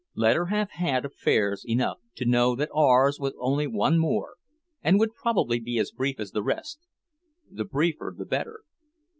Let 0.15 0.35
her 0.35 0.47
have 0.47 0.71
had 0.71 1.05
affairs 1.05 1.63
enough 1.63 1.99
to 2.15 2.25
know 2.25 2.55
that 2.55 2.71
ours 2.73 3.19
was 3.19 3.35
only 3.37 3.67
one 3.67 3.99
more 3.99 4.37
and 4.81 4.97
would 4.97 5.13
probably 5.13 5.59
be 5.59 5.77
as 5.77 5.91
brief 5.91 6.19
as 6.19 6.31
the 6.31 6.41
rest 6.41 6.79
the 7.51 7.65
briefer 7.65 8.11
the 8.17 8.25
better. 8.25 8.61